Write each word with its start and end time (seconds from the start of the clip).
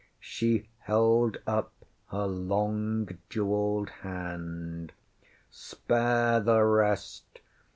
She 0.19 0.67
held 0.79 1.37
up 1.45 1.71
her 2.09 2.25
long 2.25 3.19
jewelled 3.29 3.91
hand. 4.01 4.93
ŌĆśSpare 5.51 6.43
the 6.43 6.63
rest! 6.63 7.39